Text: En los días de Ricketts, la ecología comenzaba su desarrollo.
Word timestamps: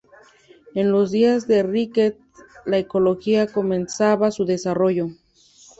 En 0.73 0.91
los 0.91 1.11
días 1.11 1.47
de 1.47 1.61
Ricketts, 1.61 2.17
la 2.65 2.79
ecología 2.79 3.45
comenzaba 3.45 4.31
su 4.31 4.45
desarrollo. 4.45 5.09